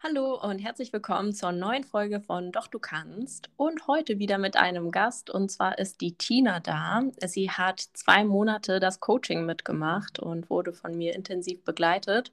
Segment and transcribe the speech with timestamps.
[0.00, 4.56] Hallo und herzlich willkommen zur neuen Folge von Doch du kannst und heute wieder mit
[4.56, 7.02] einem Gast und zwar ist die Tina da.
[7.26, 12.32] Sie hat zwei Monate das Coaching mitgemacht und wurde von mir intensiv begleitet.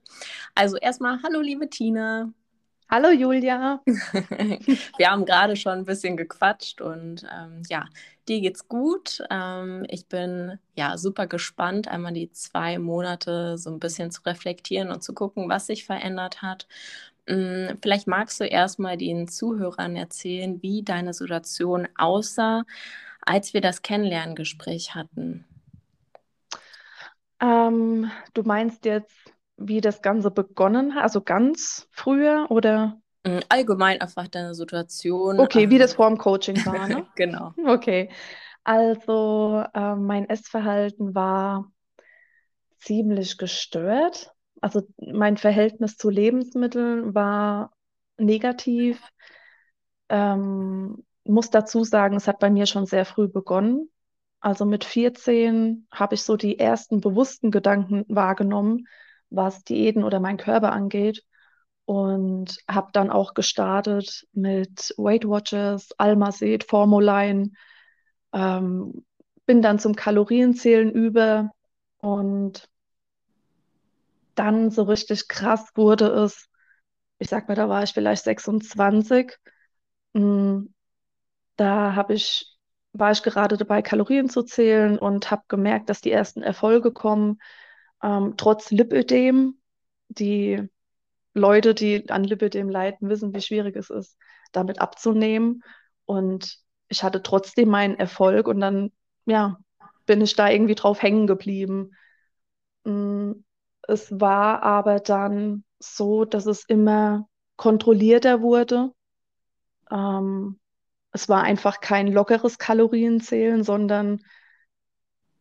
[0.54, 2.32] Also erstmal, hallo liebe Tina.
[2.94, 3.82] Hallo Julia.
[4.98, 7.86] Wir haben gerade schon ein bisschen gequatscht und ähm, ja,
[8.28, 9.24] dir geht's gut.
[9.30, 14.92] Ähm, ich bin ja super gespannt, einmal die zwei Monate so ein bisschen zu reflektieren
[14.92, 16.68] und zu gucken, was sich verändert hat.
[17.28, 22.66] Ähm, vielleicht magst du erstmal den Zuhörern erzählen, wie deine Situation aussah,
[23.22, 25.46] als wir das Kennenlerngespräch hatten.
[27.40, 29.31] Ähm, du meinst jetzt
[29.68, 33.00] wie das Ganze begonnen hat, also ganz früher oder?
[33.26, 35.40] Mm, allgemein einfach deine Situation.
[35.40, 37.06] Okay, wie das ähm, vor dem Coaching war, ne?
[37.16, 37.54] genau.
[37.66, 38.10] Okay.
[38.64, 41.72] Also äh, mein Essverhalten war
[42.80, 44.32] ziemlich gestört.
[44.60, 47.72] Also mein Verhältnis zu Lebensmitteln war
[48.18, 49.02] negativ.
[50.10, 53.90] Ähm, muss dazu sagen, es hat bei mir schon sehr früh begonnen.
[54.40, 58.88] Also mit 14 habe ich so die ersten bewussten Gedanken wahrgenommen,
[59.32, 61.24] was Diäten oder mein Körper angeht.
[61.86, 67.52] Und habe dann auch gestartet mit Weight Watchers, Almacet, Formuline.
[68.34, 69.04] Ähm,
[69.46, 71.50] bin dann zum Kalorienzählen über
[71.98, 72.70] und
[74.36, 76.48] dann so richtig krass wurde es,
[77.20, 79.38] ich sag mal, da war ich vielleicht 26.
[80.14, 80.68] Mm,
[81.58, 82.58] da habe ich,
[82.94, 87.40] war ich gerade dabei, Kalorien zu zählen und habe gemerkt, dass die ersten Erfolge kommen
[88.04, 89.60] ähm, trotz Lipödem,
[90.10, 90.70] die
[91.34, 94.18] Leute, die an Lipödem leiden, wissen, wie schwierig es ist,
[94.52, 95.64] damit abzunehmen.
[96.06, 98.92] Und ich hatte trotzdem meinen Erfolg und dann,
[99.26, 99.58] ja,
[100.06, 101.92] bin ich da irgendwie drauf hängen geblieben.
[102.84, 103.32] Mm,
[103.88, 108.92] es war aber dann so, dass es immer kontrollierter wurde.
[109.90, 110.60] Ähm,
[111.12, 114.22] es war einfach kein lockeres Kalorienzählen, sondern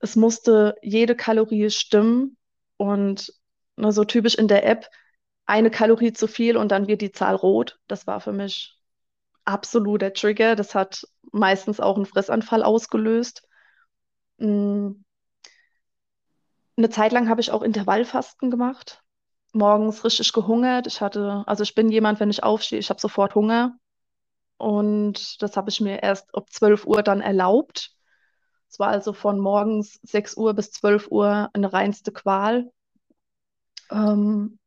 [0.00, 2.36] es musste jede Kalorie stimmen
[2.80, 3.34] und
[3.76, 4.88] ne, so typisch in der App,
[5.44, 7.78] eine Kalorie zu viel und dann wird die Zahl rot.
[7.88, 8.78] Das war für mich
[9.44, 10.56] absoluter Trigger.
[10.56, 13.46] Das hat meistens auch einen Fressanfall ausgelöst.
[14.38, 14.92] Mm.
[16.78, 19.02] Eine Zeit lang habe ich auch Intervallfasten gemacht.
[19.52, 20.86] Morgens richtig gehungert.
[20.86, 23.76] Ich hatte, also ich bin jemand, wenn ich aufstehe, ich habe sofort Hunger.
[24.56, 27.94] Und das habe ich mir erst ab 12 Uhr dann erlaubt.
[28.70, 32.70] Es war also von morgens 6 Uhr bis 12 Uhr eine reinste Qual.
[33.90, 34.58] Ähm,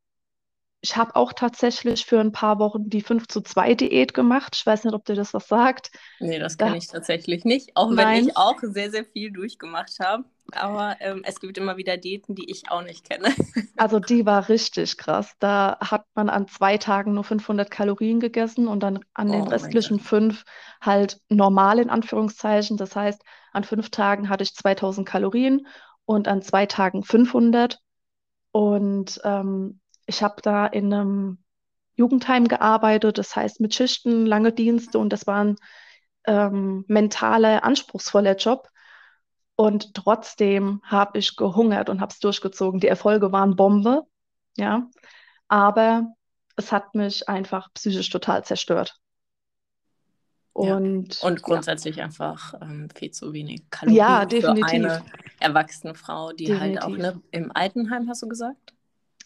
[0.82, 4.58] ich habe auch tatsächlich für ein paar Wochen die 5 zu 2 Diät gemacht.
[4.58, 5.92] Ich weiß nicht, ob dir das was sagt.
[6.20, 8.18] Nee, das da, kann ich tatsächlich nicht, auch Nein.
[8.18, 10.26] wenn ich auch sehr, sehr viel durchgemacht habe.
[10.52, 13.30] Aber ähm, es gibt immer wieder Diäten, die ich auch nicht kenne.
[13.76, 15.34] Also die war richtig krass.
[15.40, 19.50] Da hat man an zwei Tagen nur 500 Kalorien gegessen und dann an den oh
[19.50, 20.44] restlichen fünf
[20.80, 22.78] halt normal in Anführungszeichen.
[22.78, 25.68] Das heißt, an fünf Tagen hatte ich 2000 Kalorien
[26.06, 27.80] und an zwei Tagen 500.
[28.52, 31.44] Und ähm, ich habe da in einem
[31.96, 35.56] Jugendheim gearbeitet, das heißt mit Schichten, lange Dienste und das war ein
[36.26, 38.70] ähm, mentaler, anspruchsvoller Job.
[39.56, 42.80] Und trotzdem habe ich gehungert und habe es durchgezogen.
[42.80, 44.04] Die Erfolge waren Bombe,
[44.58, 44.90] ja.
[45.48, 46.08] Aber
[46.56, 49.00] es hat mich einfach psychisch total zerstört.
[50.54, 51.28] Und, ja.
[51.28, 52.06] und grundsätzlich ja.
[52.06, 54.66] einfach ähm, viel zu wenig Kalorien ja, definitiv.
[54.66, 55.06] für eine
[55.40, 56.82] erwachsene Frau, die definitiv.
[56.82, 58.74] halt auch ne, im Altenheim, hast du gesagt?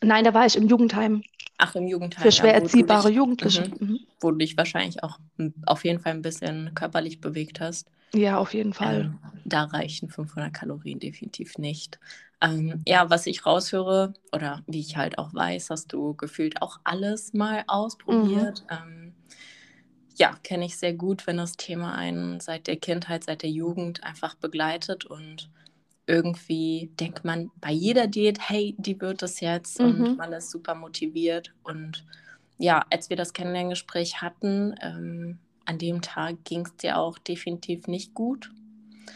[0.02, 1.24] Nein, da war ich im Jugendheim.
[1.58, 2.24] Ach, im Jugendheim.
[2.24, 3.68] Für schwer erziehbare Jugendliche.
[3.68, 4.00] Mhm, mhm.
[4.22, 5.20] Wo du dich wahrscheinlich auch
[5.66, 7.90] auf jeden Fall ein bisschen körperlich bewegt hast.
[8.14, 9.02] Ja, auf jeden Fall.
[9.02, 12.00] Ähm, da reichen 500 Kalorien definitiv nicht.
[12.42, 16.80] Ähm, ja, was ich raushöre oder wie ich halt auch weiß, hast du gefühlt auch
[16.84, 18.64] alles mal ausprobiert.
[18.70, 18.78] Mhm.
[18.78, 19.14] Ähm,
[20.18, 24.04] ja, kenne ich sehr gut, wenn das Thema einen seit der Kindheit, seit der Jugend
[24.04, 25.50] einfach begleitet und
[26.08, 29.86] irgendwie denkt man bei jeder Diät, hey, die wird es jetzt mhm.
[29.86, 31.54] und man ist super motiviert.
[31.64, 32.06] Und
[32.58, 37.88] ja, als wir das Kennenlerngespräch hatten, ähm, an dem Tag ging es dir auch definitiv
[37.88, 38.50] nicht gut.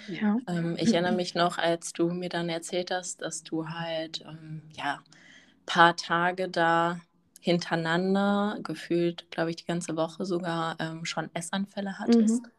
[0.07, 0.37] Ja.
[0.47, 4.61] Ähm, ich erinnere mich noch, als du mir dann erzählt hast, dass du halt ähm,
[4.75, 4.99] ja
[5.65, 6.99] paar Tage da
[7.41, 12.43] hintereinander gefühlt, glaube ich, die ganze Woche sogar ähm, schon Essanfälle hattest.
[12.43, 12.51] Mhm.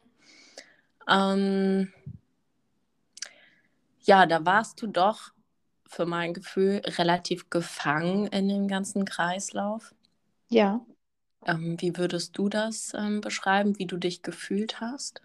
[1.08, 1.92] Ähm,
[4.00, 5.30] ja, da warst du doch
[5.86, 9.94] für mein Gefühl relativ gefangen in dem ganzen Kreislauf.
[10.48, 10.80] Ja.
[11.46, 15.22] Ähm, wie würdest du das ähm, beschreiben, wie du dich gefühlt hast?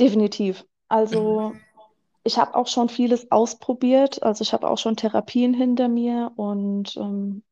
[0.00, 0.64] Definitiv.
[0.88, 1.60] Also mhm.
[2.24, 4.22] ich habe auch schon vieles ausprobiert.
[4.22, 7.42] Also ich habe auch schon Therapien hinter mir und ähm,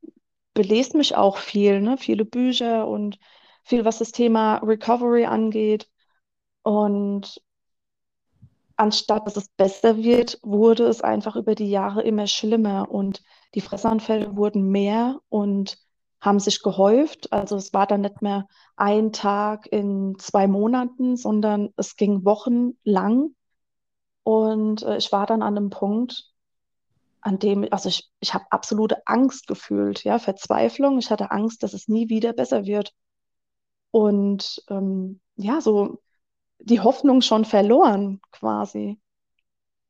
[0.55, 1.99] belese mich auch viel, ne?
[1.99, 3.19] Viele Bücher und
[3.65, 5.89] viel, was das Thema Recovery angeht.
[6.63, 7.41] Und
[8.77, 13.23] anstatt dass es besser wird, wurde es einfach über die Jahre immer schlimmer und
[13.55, 15.79] die Fressanfälle wurden mehr und
[16.21, 17.33] haben sich gehäuft.
[17.33, 18.47] Also es war dann nicht mehr
[18.77, 23.35] ein Tag in zwei Monaten, sondern es ging wochenlang.
[24.23, 26.34] Und äh, ich war dann an einem Punkt,
[27.25, 30.99] an dem, also ich, ich habe absolute Angst gefühlt, ja, Verzweiflung.
[30.99, 32.93] Ich hatte Angst, dass es nie wieder besser wird.
[33.91, 36.03] Und ähm, ja, so
[36.59, 39.01] die Hoffnung schon verloren, quasi.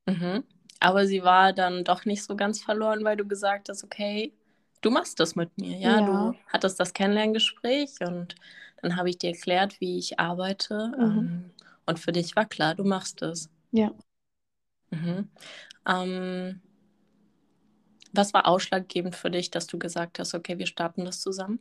[0.07, 0.45] Mhm.
[0.79, 4.33] Aber sie war dann doch nicht so ganz verloren, weil du gesagt hast, okay,
[4.81, 6.01] du machst das mit mir, ja?
[6.01, 6.07] ja.
[6.07, 8.37] Du hattest das Kennenlerngespräch und
[8.81, 10.93] dann habe ich dir erklärt, wie ich arbeite.
[10.97, 11.03] Mhm.
[11.03, 11.51] Ähm,
[11.87, 13.51] und für dich war klar, du machst es.
[13.73, 13.91] Ja.
[14.91, 15.29] Mhm.
[15.89, 16.61] Ähm,
[18.17, 21.61] was war ausschlaggebend für dich, dass du gesagt hast, okay, wir starten das zusammen?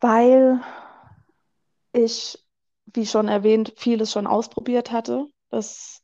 [0.00, 0.60] Weil
[1.92, 2.38] ich,
[2.86, 5.26] wie schon erwähnt, vieles schon ausprobiert hatte.
[5.50, 6.02] Das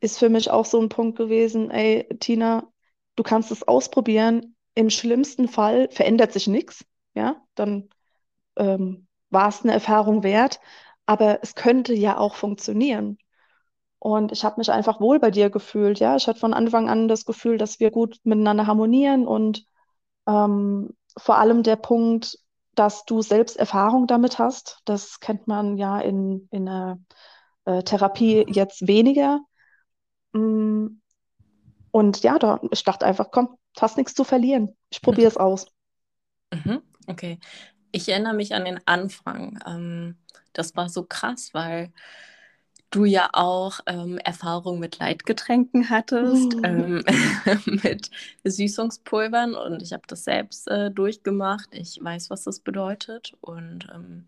[0.00, 2.70] ist für mich auch so ein Punkt gewesen, ey, Tina,
[3.16, 4.54] du kannst es ausprobieren.
[4.74, 6.84] Im schlimmsten Fall verändert sich nichts,
[7.14, 7.88] ja, dann
[8.56, 10.60] ähm, war es eine Erfahrung wert,
[11.06, 13.18] aber es könnte ja auch funktionieren.
[13.98, 16.16] Und ich habe mich einfach wohl bei dir gefühlt, ja.
[16.16, 19.64] Ich hatte von Anfang an das Gefühl, dass wir gut miteinander harmonieren und
[20.26, 22.38] ähm, vor allem der Punkt,
[22.74, 24.80] dass du selbst Erfahrung damit hast.
[24.84, 26.98] Das kennt man ja in, in der
[27.64, 29.40] äh, Therapie jetzt weniger.
[30.32, 30.86] Mm,
[31.90, 34.76] und ja, da, ich dachte einfach, komm, hast nichts zu verlieren.
[34.90, 35.66] Ich probiere es aus.
[36.52, 37.38] Mhm, okay.
[37.90, 39.58] Ich erinnere mich an den Anfang.
[39.66, 40.18] Ähm,
[40.52, 41.92] das war so krass, weil
[42.90, 46.60] du ja auch ähm, Erfahrung mit Leitgetränken hattest, oh.
[46.64, 47.04] ähm,
[47.82, 48.10] mit
[48.44, 51.68] Süßungspulvern und ich habe das selbst äh, durchgemacht.
[51.72, 54.26] Ich weiß, was das bedeutet und ähm,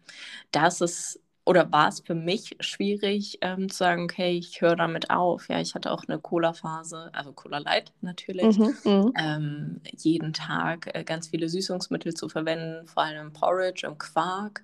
[0.52, 4.76] da ist es oder war es für mich schwierig ähm, zu sagen, okay, ich höre
[4.76, 5.48] damit auf.
[5.48, 9.12] Ja, ich hatte auch eine Cola-Phase, also Cola Light natürlich, mhm, mhm.
[9.18, 14.62] ähm, jeden Tag äh, ganz viele Süßungsmittel zu verwenden, vor allem Porridge und Quark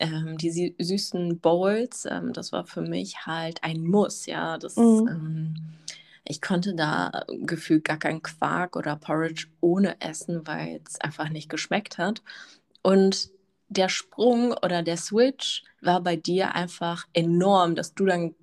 [0.00, 4.58] ähm, die süßen Bowls, ähm, das war für mich halt ein Muss, ja.
[4.58, 5.08] Das, mhm.
[5.08, 5.54] ähm,
[6.24, 11.48] ich konnte da gefühlt gar keinen Quark oder Porridge ohne essen, weil es einfach nicht
[11.48, 12.22] geschmeckt hat.
[12.82, 13.30] Und
[13.68, 18.34] der Sprung oder der Switch war bei dir einfach enorm, dass du dann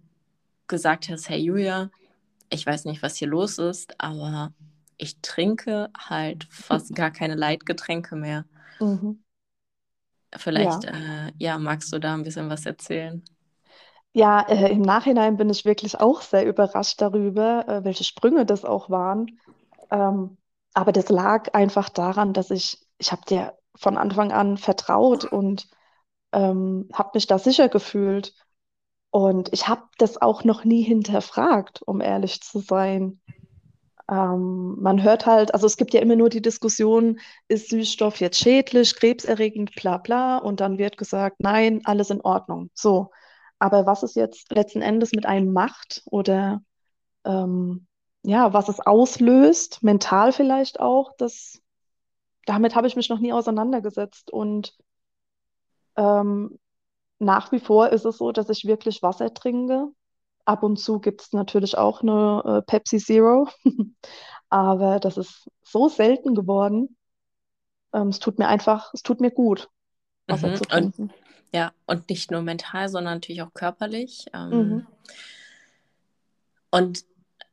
[0.68, 1.90] gesagt hast, hey Julia,
[2.50, 4.54] ich weiß nicht, was hier los ist, aber
[4.98, 8.46] ich trinke halt fast gar keine Leitgetränke mehr.
[8.80, 9.20] Mhm.
[10.38, 10.86] Vielleicht, ja.
[10.86, 13.24] Äh, ja, magst du da ein bisschen was erzählen?
[14.14, 18.64] Ja, äh, im Nachhinein bin ich wirklich auch sehr überrascht darüber, äh, welche Sprünge das
[18.64, 19.40] auch waren.
[19.92, 20.38] Ähm,
[20.74, 25.68] aber das lag einfach daran, dass ich, ich habe dir von Anfang an vertraut und
[26.34, 28.34] ähm, habe mich da sicher gefühlt.
[29.12, 33.22] Und ich habe das auch noch nie hinterfragt, um ehrlich zu sein.
[34.10, 38.40] Ähm, man hört halt, also es gibt ja immer nur die Diskussion, ist Süßstoff jetzt
[38.40, 42.70] schädlich, krebserregend, bla bla, und dann wird gesagt, nein, alles in Ordnung.
[42.74, 43.12] So.
[43.60, 46.62] Aber was es jetzt letzten Endes mit einem macht oder
[47.26, 47.88] ähm,
[48.24, 51.62] ja, was es auslöst, mental vielleicht auch, das,
[52.46, 54.32] damit habe ich mich noch nie auseinandergesetzt.
[54.32, 54.76] Und
[55.96, 56.60] ähm,
[57.20, 59.90] nach wie vor ist es so, dass ich wirklich Wasser trinke.
[60.46, 63.50] Ab und zu gibt es natürlich auch eine äh, Pepsi Zero,
[64.50, 66.96] aber das ist so selten geworden.
[67.94, 69.70] Ähm, es tut mir einfach, es tut mir gut,
[70.28, 70.56] Wasser mhm.
[70.56, 71.02] zu trinken.
[71.04, 71.14] Und,
[71.52, 74.26] ja, und nicht nur mental, sondern natürlich auch körperlich.
[74.34, 74.88] Ähm, mhm.
[76.70, 77.06] Und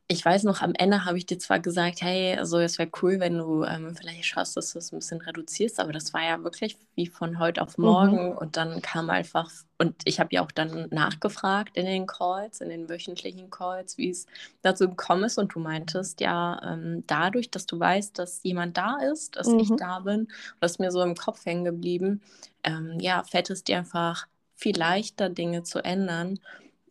[0.09, 3.19] ich weiß noch, am Ende habe ich dir zwar gesagt, hey, also es wäre cool,
[3.19, 6.43] wenn du ähm, vielleicht schaust, dass du es ein bisschen reduzierst, aber das war ja
[6.43, 7.85] wirklich wie von heute auf mhm.
[7.85, 8.37] morgen mhm.
[8.37, 12.69] und dann kam einfach, und ich habe ja auch dann nachgefragt in den Calls, in
[12.69, 14.27] den wöchentlichen Calls, wie es
[14.61, 18.97] dazu gekommen ist und du meintest, ja, ähm, dadurch, dass du weißt, dass jemand da
[18.97, 19.59] ist, dass mhm.
[19.59, 20.27] ich da bin,
[20.59, 22.21] das ist mir so im Kopf hängen geblieben,
[22.63, 26.39] ähm, ja, fällt es dir einfach viel leichter, Dinge zu ändern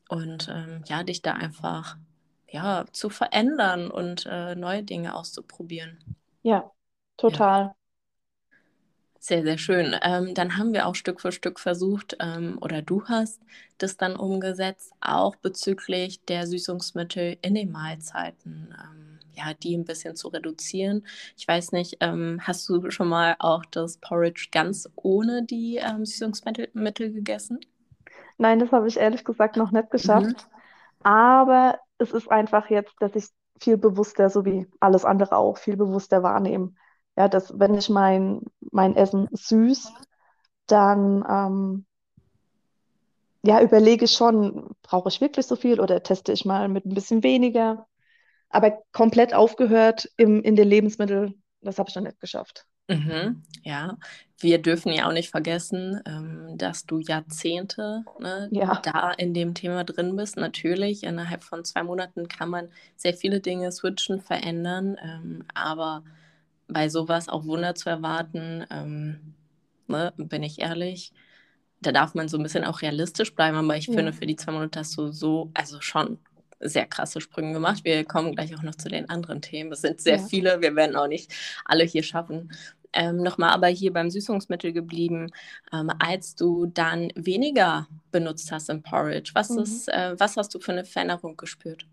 [0.09, 1.97] und ähm, ja, dich da einfach
[2.53, 5.99] ja, zu verändern und äh, neue Dinge auszuprobieren.
[6.43, 6.71] Ja,
[7.17, 7.63] total.
[7.63, 7.77] Ja.
[9.19, 9.95] Sehr, sehr schön.
[10.03, 13.41] Ähm, dann haben wir auch Stück für Stück versucht, ähm, oder du hast
[13.79, 20.17] das dann umgesetzt, auch bezüglich der Süßungsmittel in den Mahlzeiten, ähm, ja, die ein bisschen
[20.17, 21.07] zu reduzieren.
[21.37, 26.05] Ich weiß nicht, ähm, hast du schon mal auch das Porridge ganz ohne die ähm,
[26.05, 27.61] Süßungsmittel gegessen?
[28.39, 30.27] Nein, das habe ich ehrlich gesagt noch nicht geschafft.
[30.27, 30.53] Mhm
[31.03, 33.29] Aber es ist einfach jetzt, dass ich
[33.61, 36.75] viel bewusster, so wie alles andere auch, viel bewusster wahrnehme.
[37.17, 39.93] Ja, dass wenn ich mein, mein Essen süß,
[40.67, 41.87] dann ähm,
[43.45, 46.95] ja, überlege ich schon, brauche ich wirklich so viel oder teste ich mal mit ein
[46.95, 47.87] bisschen weniger.
[48.49, 52.67] Aber komplett aufgehört im, in den Lebensmitteln, das habe ich noch nicht geschafft.
[52.89, 53.97] Mhm, ja,
[54.39, 59.55] wir dürfen ja auch nicht vergessen, ähm, dass du Jahrzehnte ne, Ja, da in dem
[59.55, 60.37] Thema drin bist.
[60.37, 66.03] Natürlich, innerhalb von zwei Monaten kann man sehr viele Dinge switchen, verändern, ähm, aber
[66.69, 69.35] bei sowas auch Wunder zu erwarten, ähm,
[69.87, 71.12] ne, bin ich ehrlich,
[71.81, 74.37] da darf man so ein bisschen auch realistisch bleiben, aber ich ja, finde, für die
[74.37, 76.19] zwei Monate hast du so, also schon
[76.62, 77.85] sehr krasse Sprünge gemacht.
[77.85, 79.73] Wir kommen gleich auch noch zu den anderen Themen.
[79.73, 80.21] Es sind sehr ja.
[80.21, 81.33] viele, wir werden auch nicht
[81.64, 82.52] alle hier schaffen.
[82.95, 85.31] Ähm, Nochmal aber hier beim Süßungsmittel geblieben,
[85.73, 89.33] ähm, als du dann weniger benutzt hast im Porridge.
[89.35, 89.59] Was, Mhm.
[89.59, 91.87] ist, äh, was hast du für eine Veränderung gespürt?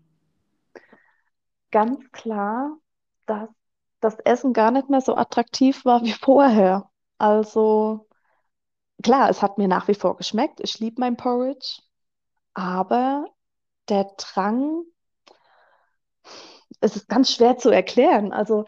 [1.70, 2.78] Ganz klar,
[3.26, 3.48] dass
[4.00, 6.90] das Essen gar nicht mehr so attraktiv war wie vorher.
[7.18, 8.08] Also
[9.02, 10.60] klar, es hat mir nach wie vor geschmeckt.
[10.62, 11.80] Ich liebe mein Porridge,
[12.54, 13.26] aber
[13.90, 14.84] der Drang,
[16.80, 18.32] es ist ganz schwer zu erklären.
[18.32, 18.64] Also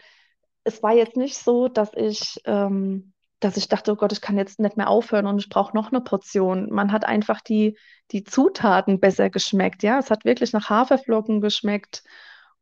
[0.64, 4.38] es war jetzt nicht so, dass ich, ähm, dass ich dachte, oh Gott, ich kann
[4.38, 6.70] jetzt nicht mehr aufhören und ich brauche noch eine Portion.
[6.70, 7.78] Man hat einfach die,
[8.12, 9.82] die Zutaten besser geschmeckt.
[9.82, 12.02] Ja, es hat wirklich nach Haferflocken geschmeckt.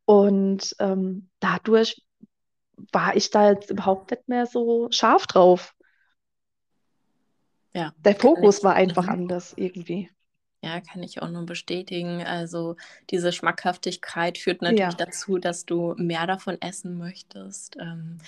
[0.05, 2.01] Und ähm, dadurch
[2.93, 5.73] war ich da jetzt überhaupt nicht mehr so scharf drauf.
[7.73, 9.13] Ja, Der Fokus war einfach Mhm.
[9.13, 10.09] anders irgendwie.
[10.63, 12.23] Ja, kann ich auch nur bestätigen.
[12.23, 12.75] Also
[13.09, 14.95] diese Schmackhaftigkeit führt natürlich Ja.
[14.95, 17.77] dazu, dass du mehr davon essen möchtest.
[17.79, 18.19] Ähm,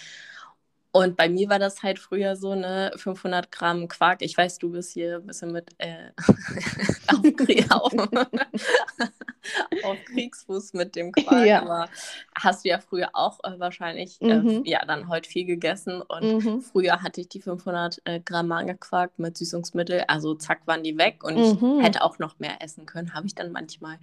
[0.94, 4.22] und bei mir war das halt früher so eine 500 Gramm Quark.
[4.22, 6.12] Ich weiß, du bist hier ein bisschen mit äh,
[7.70, 7.94] auf,
[9.84, 11.62] auf, Kriegsfuß mit dem Quark, Ja.
[11.64, 11.90] aber
[12.36, 14.62] hast du ja früher auch äh, wahrscheinlich äh, Mhm.
[14.66, 16.62] ja dann heute viel gegessen und Mhm.
[16.62, 21.24] früher hatte ich die 500 äh, Gramm Magerquark mit Süßungsmittel, also zack waren die weg
[21.24, 21.80] und ich Mhm.
[21.82, 23.98] hätte auch noch mehr essen können, habe ich dann manchmal.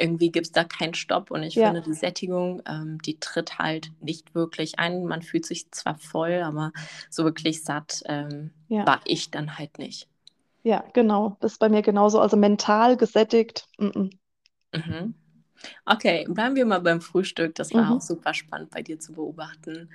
[0.00, 1.66] Irgendwie gibt es da keinen Stopp und ich Ja.
[1.66, 5.04] finde, die Sättigung, ähm, die tritt halt nicht wirklich ein.
[5.04, 6.72] Man fühlt sich zwar voll, aber
[7.10, 8.86] so wirklich satt ähm, Ja.
[8.86, 10.08] war ich dann halt nicht.
[10.62, 11.36] Ja, genau.
[11.40, 12.20] Das ist bei mir genauso.
[12.20, 13.66] Also mental gesättigt.
[13.78, 14.10] Mhm.
[14.74, 15.14] Mhm.
[15.84, 17.54] Okay, bleiben wir mal beim Frühstück.
[17.56, 17.92] Das war Mhm.
[17.92, 19.90] auch super spannend bei dir zu beobachten.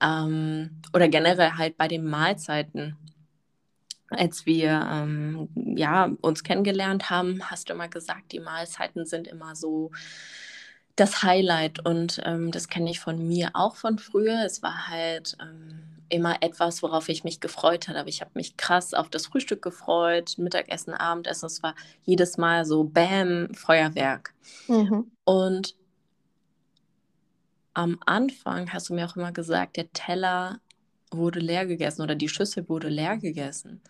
[0.00, 2.96] Ähm, oder generell halt bei den Mahlzeiten.
[4.08, 9.56] Als wir ähm, ja, uns kennengelernt haben, hast du immer gesagt, die Mahlzeiten sind immer
[9.56, 9.90] so
[10.96, 11.84] das Highlight.
[11.84, 14.44] Und ähm, das kenne ich von mir auch von früher.
[14.44, 18.00] Es war halt ähm, immer etwas, worauf ich mich gefreut habe.
[18.00, 21.46] Aber ich habe mich krass auf das Frühstück gefreut, Mittagessen, Abendessen.
[21.46, 24.34] Es war jedes Mal so Bäm, Feuerwerk.
[24.68, 25.10] Mhm.
[25.24, 25.76] Und
[27.74, 30.60] am Anfang hast du mir auch immer gesagt, der Teller
[31.10, 33.80] wurde leer gegessen oder die Schüssel wurde leer gegessen.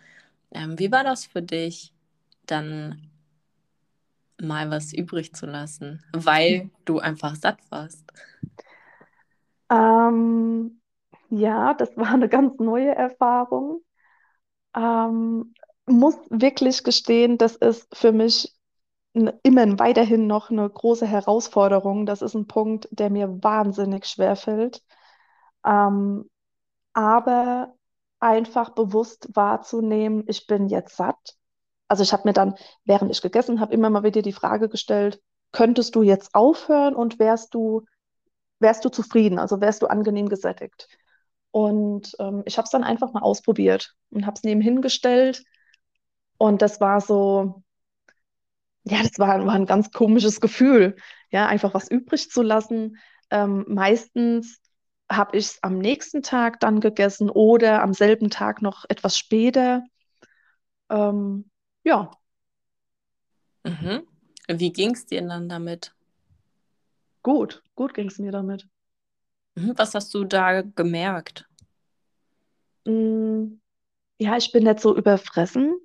[0.50, 1.92] Ähm, wie war das für dich,
[2.46, 3.10] dann
[4.40, 8.04] mal was übrig zu lassen, weil du einfach satt warst?
[9.70, 10.80] Ähm,
[11.30, 13.82] ja, das war eine ganz neue Erfahrung.
[14.76, 15.54] Ähm,
[15.86, 18.52] muss wirklich gestehen, das ist für mich
[19.42, 22.04] immer weiterhin noch eine große Herausforderung.
[22.04, 24.82] Das ist ein Punkt, der mir wahnsinnig schwer fällt.
[25.64, 26.28] Ähm,
[26.96, 27.74] aber
[28.20, 31.36] einfach bewusst wahrzunehmen, ich bin jetzt satt.
[31.88, 32.54] Also ich habe mir dann,
[32.86, 35.20] während ich gegessen habe, immer mal wieder die Frage gestellt,
[35.52, 37.84] könntest du jetzt aufhören und wärst du,
[38.60, 39.38] wärst du zufrieden?
[39.38, 40.88] Also wärst du angenehm gesättigt?
[41.50, 45.44] Und ähm, ich habe es dann einfach mal ausprobiert und habe es nebenhin gestellt.
[46.38, 47.62] Und das war so,
[48.84, 50.96] ja, das war, war ein ganz komisches Gefühl,
[51.30, 52.96] ja, einfach was übrig zu lassen.
[53.30, 54.60] Ähm, meistens
[55.10, 59.82] habe ich es am nächsten Tag dann gegessen oder am selben Tag noch etwas später.
[60.90, 61.50] Ähm,
[61.84, 62.10] ja,
[63.64, 64.06] Mhm.
[64.48, 65.94] Wie ging es dir dann damit?
[67.22, 68.66] gut, gut ging es mir damit.
[69.56, 69.74] Mhm.
[69.76, 71.46] Was hast du da gemerkt?
[72.86, 73.60] Mm,
[74.18, 75.76] ja, ich bin nicht so überfressen.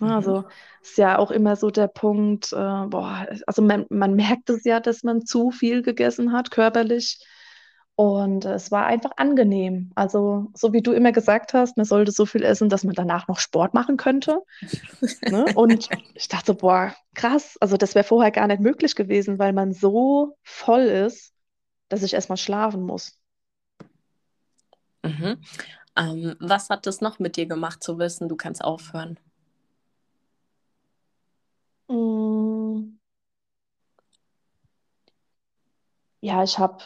[0.00, 0.10] Mhm.
[0.12, 0.44] Also
[0.82, 4.80] ist ja auch immer so der Punkt, äh, boah, also man, man merkt es ja,
[4.80, 7.18] dass man zu viel gegessen hat, körperlich.
[7.98, 9.90] Und es war einfach angenehm.
[9.96, 13.26] Also, so wie du immer gesagt hast, man sollte so viel essen, dass man danach
[13.26, 14.44] noch Sport machen könnte.
[15.28, 15.46] Ne?
[15.56, 19.72] Und ich dachte, boah, krass, also das wäre vorher gar nicht möglich gewesen, weil man
[19.72, 21.34] so voll ist,
[21.88, 23.18] dass ich erstmal schlafen muss.
[25.02, 25.38] Mhm.
[25.96, 29.18] Ähm, was hat es noch mit dir gemacht zu wissen, du kannst aufhören?
[31.88, 32.98] Mm,
[36.20, 36.84] ja, ich habe,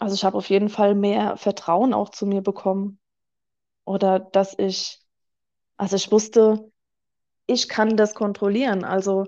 [0.00, 2.98] also ich habe auf jeden Fall mehr Vertrauen auch zu mir bekommen.
[3.84, 5.00] Oder dass ich,
[5.76, 6.70] also ich wusste,
[7.46, 8.84] ich kann das kontrollieren.
[8.84, 9.26] Also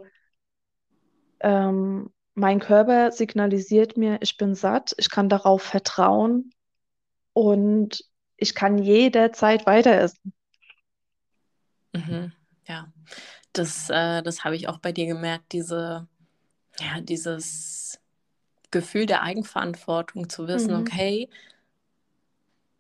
[1.41, 6.53] ähm, mein Körper signalisiert mir, ich bin satt, ich kann darauf vertrauen
[7.35, 8.05] und
[8.37, 10.33] ich kann jederzeit weiter essen.
[11.93, 12.33] Mhm,
[12.67, 12.91] ja,
[13.53, 16.09] das, äh, das habe ich auch bei dir gemerkt, diese,
[16.81, 18.01] ja, dieses
[18.73, 20.81] Gefühl der Eigenverantwortung zu wissen, Mhm.
[20.81, 21.29] okay,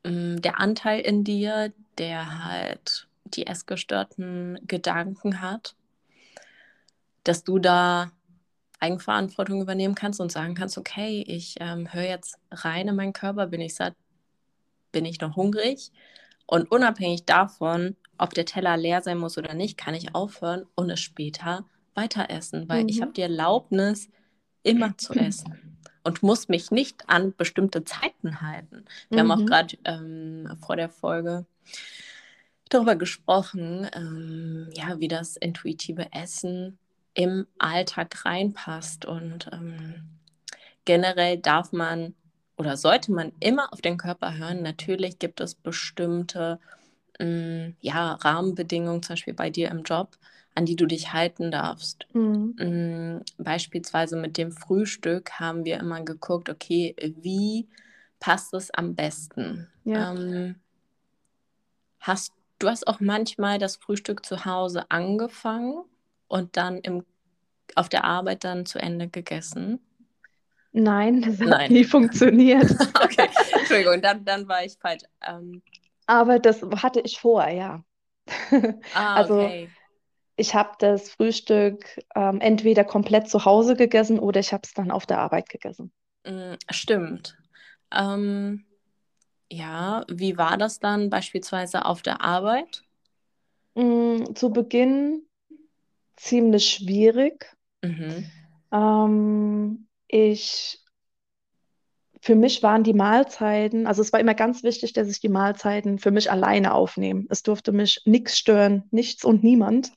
[0.04, 5.74] mh, der Anteil in dir, der halt die essgestörten Gedanken hat,
[7.24, 8.10] dass du da
[8.80, 13.46] Eigenverantwortung übernehmen kannst und sagen kannst, okay, ich ähm, höre jetzt rein in meinen Körper,
[13.46, 13.94] bin ich satt,
[14.92, 15.92] bin ich noch hungrig?
[16.46, 20.90] Und unabhängig davon, ob der Teller leer sein muss oder nicht, kann ich aufhören und
[20.90, 23.16] es später weiter essen, weil ich habe Mhm.
[23.16, 24.10] die Erlaubnis,
[24.64, 25.71] immer zu essen
[26.04, 28.84] und muss mich nicht an bestimmte Zeiten halten.
[29.12, 29.46] Wir haben auch Mhm.
[29.46, 31.46] gerade ähm, vor der Folge
[32.68, 36.78] darüber gesprochen, ähm, ja, wie das intuitive Essen
[37.14, 39.04] im Alltag reinpasst.
[39.04, 40.18] Und ähm,
[40.84, 42.14] generell darf man
[42.58, 44.62] oder sollte man immer auf den Körper hören.
[44.62, 46.60] Natürlich gibt es bestimmte
[47.20, 50.18] mh, ja, Rahmenbedingungen, zum Beispiel bei dir im Job,
[50.54, 52.06] an die du dich halten darfst.
[52.12, 52.54] Mhm.
[52.58, 57.68] Mh, beispielsweise mit dem Frühstück haben wir immer geguckt, okay, wie
[58.20, 59.68] passt es am besten?
[59.84, 60.12] Ja.
[60.12, 60.56] Ähm,
[62.00, 65.84] hast, du hast auch manchmal das Frühstück zu Hause angefangen
[66.28, 67.04] und dann im,
[67.74, 69.80] auf der Arbeit dann zu Ende gegessen?
[70.72, 71.72] Nein, das hat Nein.
[71.72, 72.70] nie funktioniert.
[73.02, 73.28] okay,
[73.58, 75.02] Entschuldigung, dann, dann war ich falsch.
[75.26, 75.62] Ähm,
[76.06, 77.84] Aber das hatte ich vor, ja.
[78.94, 79.68] ah, Also okay.
[80.42, 84.90] Ich habe das Frühstück ähm, entweder komplett zu Hause gegessen oder ich habe es dann
[84.90, 85.92] auf der Arbeit gegessen.
[86.26, 87.38] Mm, Stimmt.
[87.92, 88.64] Ähm,
[89.48, 92.82] ja, wie war das dann beispielsweise auf der Arbeit?
[93.76, 95.22] Mm, zu Beginn
[96.16, 97.54] ziemlich schwierig.
[97.82, 98.28] Mhm.
[98.72, 100.82] Ähm, ich,
[102.20, 106.00] für mich waren die Mahlzeiten, also es war immer ganz wichtig, dass ich die Mahlzeiten
[106.00, 107.26] für mich alleine aufnehme.
[107.28, 109.92] Es durfte mich nichts stören, nichts und niemand.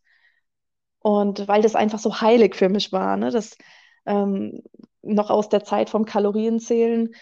[1.06, 3.60] Und weil das einfach so heilig für mich war, ne, das
[4.08, 4.64] ähm,
[5.04, 7.14] noch aus der Zeit vom Kalorienzählen,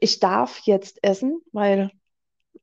[0.00, 1.92] ich darf jetzt essen, weil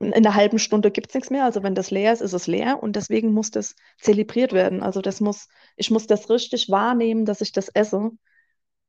[0.01, 1.45] in einer halben Stunde gibt es nichts mehr.
[1.45, 4.83] Also wenn das leer ist, ist es leer und deswegen muss das zelebriert werden.
[4.83, 8.11] Also das muss, ich muss das richtig wahrnehmen, dass ich das esse.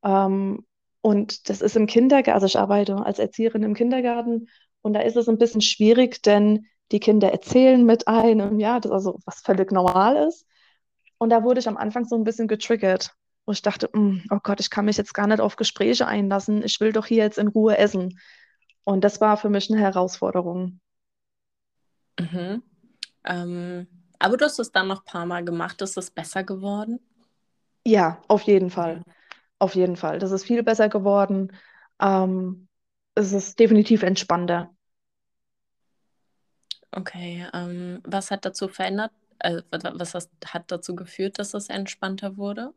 [0.02, 0.66] Ähm,
[1.00, 4.48] und das ist im Kindergarten, also ich arbeite als Erzieherin im Kindergarten
[4.82, 8.90] und da ist es ein bisschen schwierig, denn die Kinder erzählen mit einem, ja, das
[8.90, 10.44] also was völlig normal ist.
[11.18, 13.14] Und da wurde ich am Anfang so ein bisschen getriggert,
[13.46, 16.62] wo ich dachte, "Mm, oh Gott, ich kann mich jetzt gar nicht auf Gespräche einlassen.
[16.62, 18.18] Ich will doch hier jetzt in Ruhe essen.
[18.84, 20.80] Und das war für mich eine Herausforderung.
[22.18, 22.62] Mhm.
[23.24, 23.86] Ähm,
[24.18, 25.80] aber du hast es dann noch ein paar Mal gemacht.
[25.82, 27.00] Ist es besser geworden?
[27.86, 29.02] Ja, auf jeden Fall.
[29.58, 30.18] Auf jeden Fall.
[30.18, 31.52] Das ist viel besser geworden.
[32.00, 32.68] Ähm,
[33.14, 34.70] es ist definitiv entspannter.
[36.92, 37.46] Okay.
[37.52, 39.12] Ähm, was hat dazu verändert?
[39.40, 40.14] Äh, was
[40.46, 42.72] hat dazu geführt, dass es entspannter wurde?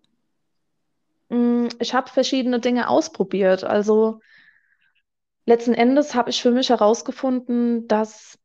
[1.30, 3.64] Mm, Ich habe verschiedene Dinge ausprobiert.
[3.64, 4.20] Also
[5.46, 8.38] letzten Endes habe ich für mich herausgefunden, dass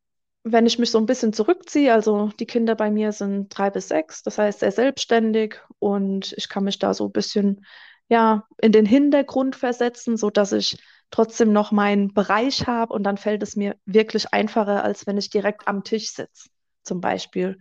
[0.44, 3.88] wenn ich mich so ein bisschen zurückziehe, also die Kinder bei mir sind drei bis
[3.88, 7.64] sechs, das heißt sehr selbstständig und ich kann mich da so ein bisschen
[8.08, 10.78] ja in den Hintergrund versetzen, so dass ich
[11.10, 15.30] trotzdem noch meinen Bereich habe und dann fällt es mir wirklich einfacher, als wenn ich
[15.30, 16.48] direkt am Tisch sitze,
[16.82, 17.58] zum Beispiel.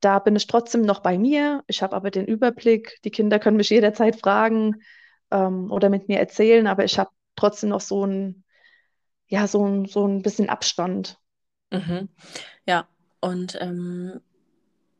[0.00, 3.56] Da bin ich trotzdem noch bei mir, ich habe aber den Überblick, die Kinder können
[3.56, 4.82] mich jederzeit fragen
[5.30, 8.44] ähm, oder mit mir erzählen, aber ich habe trotzdem noch so ein,
[9.28, 11.18] ja, so ein, so ein bisschen Abstand.
[11.70, 12.08] Mhm.
[12.66, 12.86] Ja,
[13.20, 14.20] und ähm,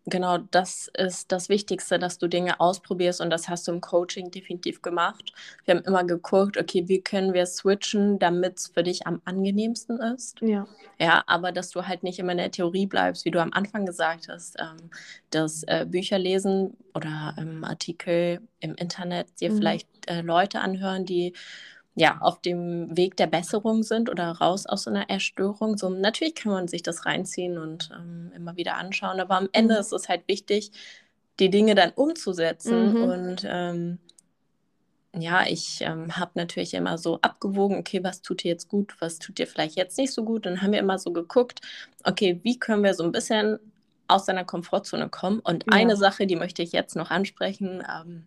[0.06, 4.30] genau das ist das Wichtigste, dass du Dinge ausprobierst und das hast du im Coaching
[4.30, 5.32] definitiv gemacht.
[5.64, 9.98] Wir haben immer geguckt, okay, wie können wir switchen, damit es für dich am angenehmsten
[10.00, 10.40] ist.
[10.40, 10.66] Ja.
[10.98, 13.84] Ja, aber dass du halt nicht immer in der Theorie bleibst, wie du am Anfang
[13.84, 14.90] gesagt hast, ähm,
[15.30, 19.56] dass äh, Bücher lesen oder ähm, Artikel im Internet dir Mhm.
[19.56, 21.34] vielleicht äh, Leute anhören, die
[21.96, 25.76] ja auf dem Weg der Besserung sind oder raus aus einer Erstörung.
[25.78, 29.74] So, natürlich kann man sich das reinziehen und ähm, immer wieder anschauen, aber am Ende
[29.74, 29.80] Mhm.
[29.80, 30.70] ist es halt wichtig,
[31.40, 33.02] die Dinge dann umzusetzen Mhm.
[33.02, 33.98] und ähm,
[35.18, 39.18] ja, ich ähm, habe natürlich immer so abgewogen, okay, was tut dir jetzt gut, was
[39.18, 40.44] tut dir vielleicht jetzt nicht so gut.
[40.44, 41.60] Dann haben wir immer so geguckt,
[42.04, 43.58] okay, wie können wir so ein bisschen
[44.08, 45.40] aus deiner Komfortzone kommen.
[45.40, 45.72] Und Ja.
[45.72, 47.82] eine Sache, die möchte ich jetzt noch ansprechen.
[47.90, 48.26] Ähm,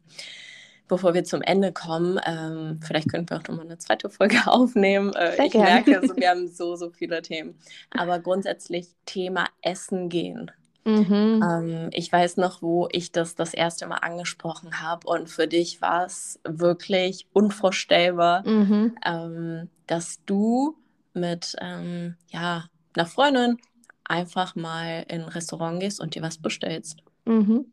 [0.89, 5.13] bevor wir zum Ende kommen, ähm, vielleicht könnten wir auch nochmal eine zweite Folge aufnehmen.
[5.15, 5.65] Äh, ich gerne.
[5.65, 7.58] merke, also, wir haben so, so viele Themen.
[7.91, 10.52] Aber grundsätzlich Thema Essen gehen.
[10.86, 11.43] Mhm.
[11.43, 15.82] Ähm, ich weiß noch, wo ich das das erste Mal angesprochen habe und für dich
[15.82, 18.95] war es wirklich unvorstellbar, Mhm.
[19.06, 20.78] ähm, dass du
[21.13, 23.58] mit ähm, ja, einer Freundin
[24.06, 27.04] einfach mal in ein Restaurant gehst und dir was bestellst.
[27.25, 27.71] Mhm.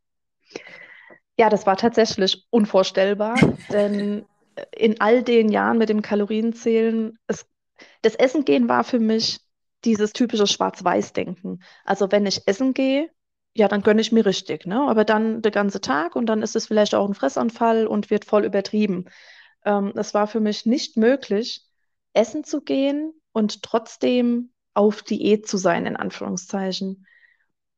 [1.38, 3.36] Ja, das war tatsächlich unvorstellbar,
[3.70, 4.24] denn
[4.74, 7.46] in all den Jahren mit dem Kalorienzählen, es,
[8.02, 9.40] das Essen gehen war für mich
[9.84, 11.62] dieses typische Schwarz-Weiß-Denken.
[11.84, 13.10] Also wenn ich essen gehe,
[13.54, 14.80] ja, dann gönne ich mir richtig, ne?
[14.82, 18.24] Aber dann den ganzen Tag und dann ist es vielleicht auch ein Fressanfall und wird
[18.24, 19.06] voll übertrieben.
[19.64, 21.64] Ähm, es war für mich nicht möglich,
[22.12, 27.06] essen zu gehen und trotzdem auf Diät zu sein, in Anführungszeichen.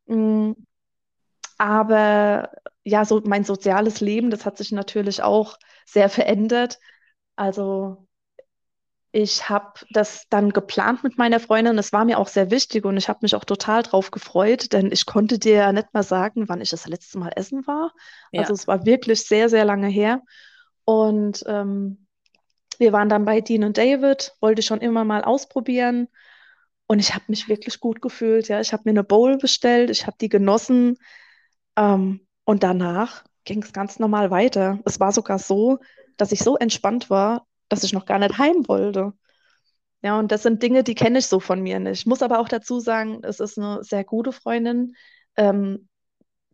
[0.07, 0.53] Mm,
[1.59, 2.51] Aber
[2.89, 6.79] ja, so mein soziales Leben, das hat sich natürlich auch sehr verändert.
[7.37, 8.07] Also
[9.11, 11.79] ich habe das dann geplant mit meiner Freundin.
[11.79, 14.93] Es war mir auch sehr wichtig und ich habe mich auch total drauf gefreut, denn
[14.93, 17.93] ich konnte dir ja nicht mal sagen, wann ich das letzte Mal essen war.
[18.37, 18.55] Also Ja.
[18.55, 20.23] es war wirklich sehr, sehr lange her.
[20.85, 22.07] Und ähm,
[22.79, 26.09] wir waren dann bei Dean und David, wollte ich schon immer mal ausprobieren.
[26.87, 28.49] Und ich habe mich wirklich gut gefühlt.
[28.49, 30.99] Ja, ich habe mir eine Bowl bestellt, ich habe die genossen.
[31.77, 34.79] Ähm, und danach ging es ganz normal weiter.
[34.87, 35.81] Es war sogar so,
[36.17, 39.13] dass ich so entspannt war, dass ich noch gar nicht heim wollte.
[40.01, 42.01] Ja, und das sind Dinge, die kenne ich so von mir nicht.
[42.01, 44.95] Ich muss aber auch dazu sagen, es ist eine sehr gute Freundin,
[45.37, 45.91] ähm,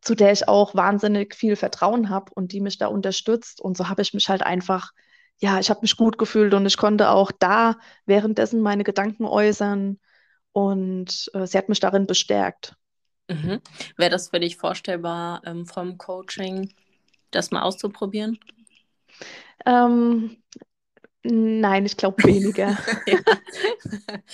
[0.01, 3.61] zu der ich auch wahnsinnig viel Vertrauen habe und die mich da unterstützt.
[3.61, 4.91] Und so habe ich mich halt einfach,
[5.39, 10.01] ja, ich habe mich gut gefühlt und ich konnte auch da währenddessen meine Gedanken äußern
[10.51, 12.75] und äh, sie hat mich darin bestärkt.
[13.29, 13.61] Mhm.
[13.97, 16.73] Wäre das für dich vorstellbar, ähm, vom Coaching
[17.31, 18.39] das mal auszuprobieren?
[19.67, 20.37] Ähm,
[21.25, 22.79] nein, ich glaube weniger.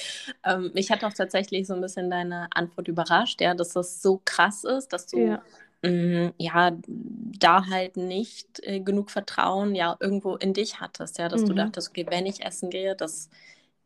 [0.44, 4.20] Ähm, mich hat auch tatsächlich so ein bisschen deine Antwort überrascht, ja, dass das so
[4.24, 5.42] krass ist, dass du Ja.
[5.82, 11.44] mh, ja da halt nicht äh, genug Vertrauen ja irgendwo in dich hattest, ja, dass
[11.44, 11.56] du Mhm.
[11.56, 13.30] dachtest, okay, wenn ich essen gehe, das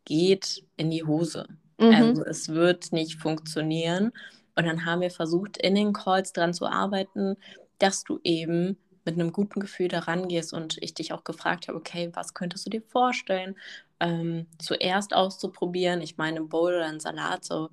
[0.05, 1.47] geht in die Hose.
[1.79, 2.13] Mhm.
[2.13, 4.11] Also es wird nicht funktionieren.
[4.55, 7.35] Und dann haben wir versucht, in den Calls dran zu arbeiten,
[7.79, 11.77] dass du eben mit einem guten Gefühl da rangehst und ich dich auch gefragt habe,
[11.77, 13.55] okay, was könntest du dir vorstellen,
[13.99, 16.01] ähm, zuerst auszuprobieren?
[16.01, 17.69] Ich meine, ein Bowl oder ein Salat, so,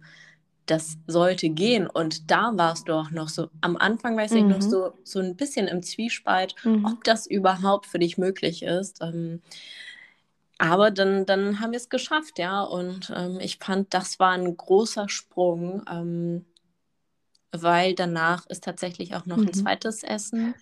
[0.67, 1.87] das sollte gehen.
[1.89, 4.71] Und da warst du auch noch so, am Anfang weiß ich noch Mhm.
[4.71, 6.87] so, so ein bisschen im Zwiespalt, Mhm.
[6.87, 9.01] ob das überhaupt für dich möglich ist.
[9.03, 9.43] Ähm,
[10.59, 12.63] aber dann, dann haben wir es geschafft, ja.
[12.63, 16.47] Und ähm, ich fand, das war ein großer Sprung, ähm,
[17.53, 19.53] weil danach ist tatsächlich auch noch ein Mhm.
[19.53, 20.55] zweites Essen,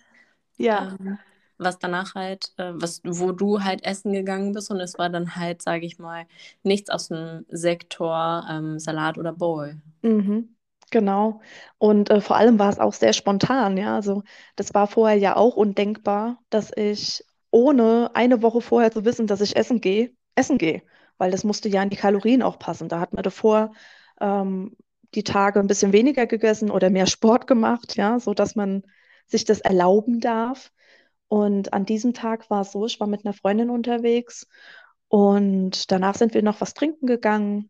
[0.57, 0.97] Ja.
[0.99, 1.19] ähm,
[1.57, 4.71] was danach halt, äh, was, wo du halt essen gegangen bist.
[4.71, 6.25] Und es war dann halt, sage ich mal,
[6.63, 9.81] nichts aus dem Sektor ähm, Salat oder Bowl.
[10.01, 10.55] Mhm,
[10.89, 11.41] genau.
[11.77, 13.95] Und äh, vor allem war es auch sehr spontan, ja.
[13.95, 14.23] Also
[14.55, 19.41] das war vorher ja auch undenkbar, dass ich ohne eine Woche vorher zu wissen, dass
[19.41, 20.83] ich essen gehe, essen gehe.
[21.17, 22.89] Weil das musste ja an die Kalorien auch passen.
[22.89, 23.73] Da hat man davor
[24.19, 24.75] ähm,
[25.15, 28.83] die Tage ein bisschen weniger gegessen oder mehr Sport gemacht, ja, so dass man
[29.27, 30.71] sich das erlauben darf.
[31.27, 34.47] Und an diesem Tag war es so, ich war mit einer Freundin unterwegs
[35.07, 37.69] und danach sind wir noch was trinken gegangen.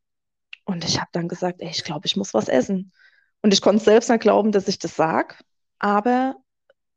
[0.65, 2.91] Und ich habe dann gesagt, ey, ich glaube, ich muss was essen.
[3.41, 5.35] Und ich konnte selbst nicht glauben, dass ich das sage,
[5.79, 6.35] aber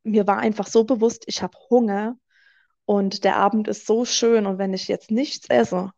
[0.03, 2.17] mir war einfach so bewusst, ich habe Hunger
[2.85, 5.91] und der Abend ist so schön und wenn ich jetzt nichts esse,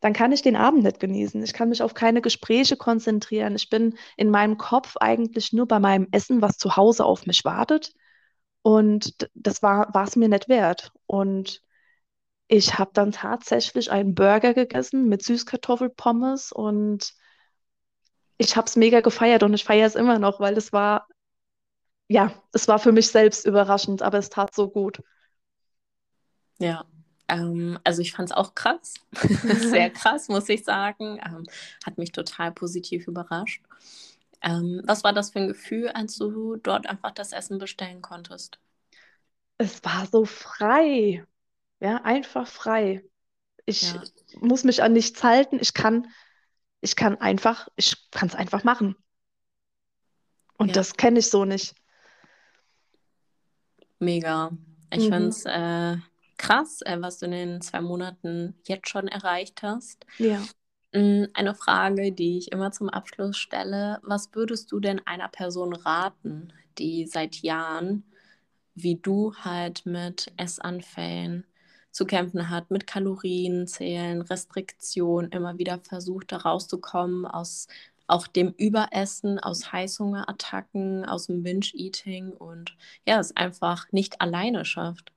[0.00, 1.42] dann kann ich den Abend nicht genießen.
[1.42, 3.54] Ich kann mich auf keine Gespräche konzentrieren.
[3.56, 7.44] Ich bin in meinem Kopf eigentlich nur bei meinem Essen, was zu Hause auf mich
[7.44, 7.92] wartet.
[8.62, 10.92] Und das war war es mir nicht wert.
[11.06, 11.62] Und
[12.48, 17.14] ich habe dann tatsächlich einen Burger gegessen mit Süßkartoffelpommes und
[18.38, 21.08] ich habe es mega gefeiert und ich feiere es immer noch, weil es war,
[22.08, 25.02] ja, es war für mich selbst überraschend, aber es tat so gut.
[26.58, 26.86] Ja,
[27.28, 28.94] ähm, also ich fand es auch krass,
[29.42, 31.20] sehr krass, muss ich sagen.
[31.24, 31.44] Ähm,
[31.84, 33.62] hat mich total positiv überrascht.
[34.42, 38.58] Ähm, was war das für ein Gefühl, als du dort einfach das Essen bestellen konntest?
[39.58, 41.24] Es war so frei,
[41.80, 43.04] ja, einfach frei.
[43.66, 44.08] Ich Ja,
[44.40, 45.58] muss mich an nichts halten.
[45.60, 46.08] Ich kann,
[46.82, 48.96] ich kann einfach, ich kann es einfach machen.
[50.58, 51.74] Und ja, das kenne ich so nicht.
[53.98, 54.50] mega.
[54.90, 55.28] Ich finde Mhm.
[55.28, 55.96] es äh,
[56.38, 60.06] krass, äh, was du in den zwei Monaten jetzt schon erreicht hast.
[60.18, 60.48] Ja.
[60.92, 64.00] Mm, Eine Frage, die ich immer zum Abschluss stelle.
[64.02, 68.04] Was würdest du denn einer Person raten, die seit Jahren
[68.74, 71.46] wie du halt mit Essanfällen
[71.92, 77.68] zu kämpfen hat, mit Kalorienzählen, Restriktion, immer wieder versucht, da rauszukommen aus
[78.08, 85.12] auch dem Überessen, aus Heißhungerattacken, aus dem Binge-Eating und ja, es einfach nicht alleine schafft.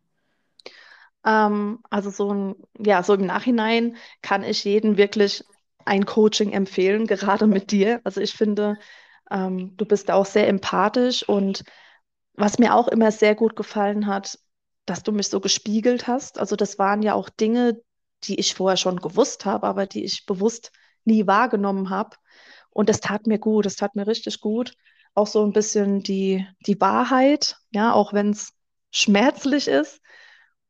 [1.26, 5.44] Ähm, also so ein, ja, so im Nachhinein kann ich jedem wirklich
[5.86, 8.02] ein Coaching empfehlen, gerade mit dir.
[8.04, 8.78] Also ich finde,
[9.32, 11.64] ähm, du bist auch sehr empathisch und
[12.34, 14.40] was mir auch immer sehr gut gefallen hat,
[14.86, 16.40] dass du mich so gespiegelt hast.
[16.40, 17.82] Also das waren ja auch Dinge,
[18.24, 20.72] die ich vorher schon gewusst habe, aber die ich bewusst
[21.06, 22.18] nie wahrgenommen habe.
[22.72, 24.74] Und das tat mir gut, das tat mir richtig gut.
[25.16, 28.54] Auch so ein bisschen die, die Wahrheit, ja, auch wenn es
[28.92, 30.02] schmerzlich ist.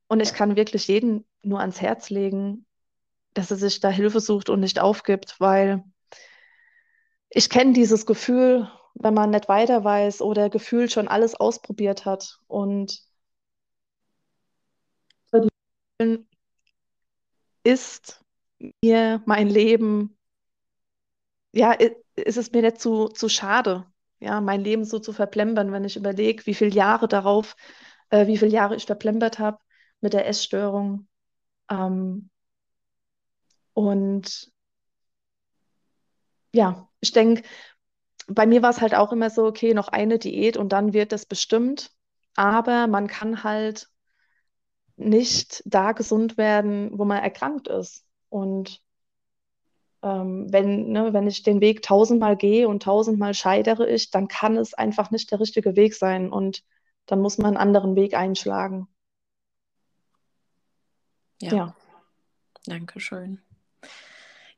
[0.09, 2.65] Und ich kann wirklich jeden nur ans Herz legen,
[3.35, 5.83] dass er sich da Hilfe sucht und nicht aufgibt, weil
[7.29, 12.39] ich kenne dieses Gefühl, wenn man nicht weiter weiß oder gefühlt schon alles ausprobiert hat.
[12.47, 13.03] Und
[17.63, 18.25] ist
[18.81, 20.17] mir mein Leben,
[21.51, 21.73] ja,
[22.15, 23.85] ist es mir nicht zu, zu schade,
[24.19, 27.55] ja, mein Leben so zu verplempern, wenn ich überlege, wie viele Jahre darauf,
[28.09, 29.59] äh, wie viele Jahre ich verplempert habe
[30.01, 31.07] mit der Essstörung.
[31.69, 32.29] Ähm,
[33.73, 34.51] und
[36.53, 37.43] ja, ich denke,
[38.27, 41.11] bei mir war es halt auch immer so, okay, noch eine Diät und dann wird
[41.11, 41.91] das bestimmt.
[42.35, 43.89] Aber man kann halt
[44.97, 48.05] nicht da gesund werden, wo man erkrankt ist.
[48.29, 48.81] Und
[50.03, 54.57] ähm, wenn, ne, wenn ich den Weg tausendmal gehe und tausendmal scheidere ich, dann kann
[54.57, 56.31] es einfach nicht der richtige Weg sein.
[56.31, 56.63] Und
[57.05, 58.87] dann muss man einen anderen Weg einschlagen.
[61.41, 61.53] Ja.
[61.53, 61.75] ja.
[62.65, 63.41] Dankeschön.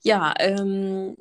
[0.02, 1.16] Ja, ähm,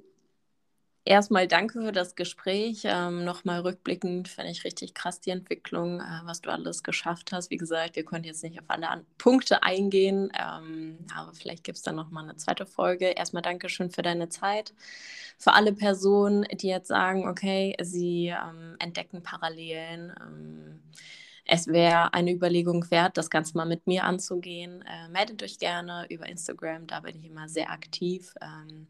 [1.06, 2.82] Erstmal danke für das Gespräch.
[2.84, 7.50] Ähm, Nochmal rückblickend finde ich richtig krass die Entwicklung, äh, was du alles geschafft hast.
[7.50, 11.82] Wie gesagt, wir können jetzt nicht auf alle Punkte eingehen, ähm, aber vielleicht gibt es
[11.82, 13.06] dann nochmal eine zweite Folge.
[13.06, 14.74] Erstmal Dankeschön für deine Zeit.
[15.38, 20.12] Für alle Personen, die jetzt sagen, okay, sie ähm, entdecken Parallelen.
[21.52, 24.82] Es wäre eine Überlegung wert, das Ganze mal mit mir anzugehen.
[24.82, 28.32] Äh, meldet euch gerne über Instagram, da bin ich immer sehr aktiv.
[28.40, 28.86] Ähm,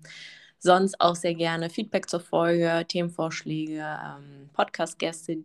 [0.58, 5.38] sonst auch sehr gerne Feedback zur Folge, Themenvorschläge, ähm, Podcast-Gäste,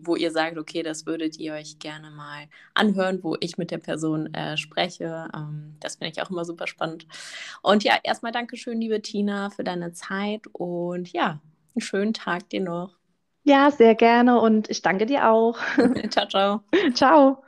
[0.00, 3.76] wo ihr sagt, okay, das würdet ihr euch gerne mal anhören, wo ich mit der
[3.76, 5.28] Person äh, spreche.
[5.36, 7.06] Ähm, das finde ich auch immer super spannend.
[7.60, 11.42] Und ja, erstmal Dankeschön, liebe Tina, für deine Zeit und ja,
[11.74, 13.01] einen schönen Tag dir noch.
[13.44, 15.58] Ja, sehr gerne und ich danke dir auch.
[16.10, 16.60] ciao, ciao.
[16.94, 17.38] Ciao.